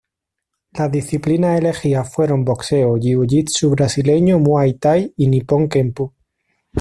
[0.71, 6.05] Las disciplinas elegidas fueron boxeo, jiu-jitsu brasileño, muay thai y nippon kempo.